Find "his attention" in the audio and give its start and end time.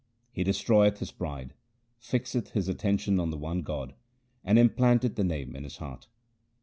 2.53-3.19